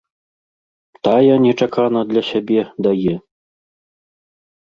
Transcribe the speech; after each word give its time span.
Тая 1.07 1.35
нечакана 1.45 2.01
для 2.13 2.23
сябе 2.31 2.61
дае. 2.87 3.15